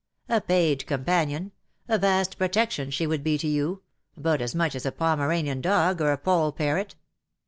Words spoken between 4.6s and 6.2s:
as a Pomeranian dog, or a